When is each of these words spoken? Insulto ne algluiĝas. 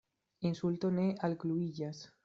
Insulto 0.49 0.89
ne 0.97 1.07
algluiĝas. 1.29 2.07